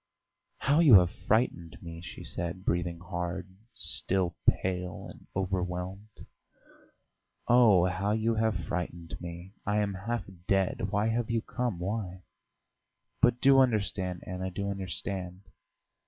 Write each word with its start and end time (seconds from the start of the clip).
"How 0.57 0.79
you 0.79 0.95
have 0.95 1.11
frightened 1.11 1.77
me!" 1.83 2.01
she 2.01 2.23
said, 2.23 2.65
breathing 2.65 2.97
hard, 2.97 3.55
still 3.75 4.35
pale 4.49 5.05
and 5.07 5.27
overwhelmed. 5.35 6.25
"Oh, 7.47 7.85
how 7.85 8.09
you 8.11 8.33
have 8.33 8.55
frightened 8.65 9.15
me! 9.21 9.53
I 9.63 9.77
am 9.77 9.93
half 9.93 10.23
dead. 10.47 10.87
Why 10.89 11.09
have 11.09 11.29
you 11.29 11.43
come? 11.43 11.77
Why?" 11.77 12.23
"But 13.21 13.39
do 13.41 13.59
understand, 13.59 14.23
Anna, 14.25 14.49
do 14.49 14.71
understand 14.71 15.43